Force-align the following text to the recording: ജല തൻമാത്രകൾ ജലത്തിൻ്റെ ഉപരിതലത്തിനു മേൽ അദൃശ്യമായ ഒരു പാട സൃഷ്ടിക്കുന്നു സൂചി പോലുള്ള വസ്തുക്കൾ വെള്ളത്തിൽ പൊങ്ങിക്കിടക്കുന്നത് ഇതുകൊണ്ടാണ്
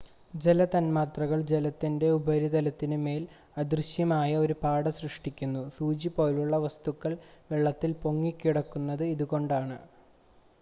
ജല 0.33 0.63
തൻമാത്രകൾ 0.67 1.39
ജലത്തിൻ്റെ 1.49 2.07
ഉപരിതലത്തിനു 2.15 2.97
മേൽ 3.03 3.21
അദൃശ്യമായ 3.57 4.31
ഒരു 4.37 4.55
പാട 4.63 4.83
സൃഷ്ടിക്കുന്നു 4.97 5.63
സൂചി 5.77 6.11
പോലുള്ള 6.17 6.57
വസ്തുക്കൾ 6.65 7.13
വെള്ളത്തിൽ 7.51 7.93
പൊങ്ങിക്കിടക്കുന്നത് 8.03 9.05
ഇതുകൊണ്ടാണ് 9.13 9.77